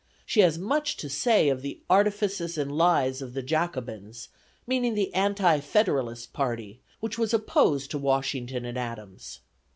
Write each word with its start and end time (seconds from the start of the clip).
She 0.25 0.39
has 0.39 0.57
much 0.57 0.97
to 0.97 1.09
say 1.09 1.47
of 1.49 1.61
the 1.61 1.79
"artifices 1.87 2.57
and 2.57 2.75
lies 2.75 3.21
of 3.21 3.35
the 3.35 3.43
Jacobins," 3.43 4.29
meaning 4.65 4.95
the 4.95 5.13
anti 5.13 5.59
Federalist 5.59 6.33
party, 6.33 6.81
which 7.01 7.19
was 7.19 7.35
opposed 7.35 7.91
to 7.91 7.99
Washington 7.99 8.65
and 8.65 8.79
Adams. 8.79 9.41